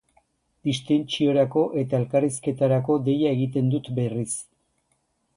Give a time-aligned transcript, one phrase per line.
[0.67, 4.31] Distentsiorako eta elkarrizketarako deia egiten dut berriz.